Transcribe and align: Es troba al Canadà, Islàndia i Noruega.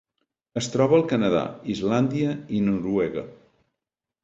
Es 0.61 0.69
troba 0.75 0.97
al 0.99 1.05
Canadà, 1.11 1.43
Islàndia 1.75 2.33
i 2.61 2.65
Noruega. 2.73 3.27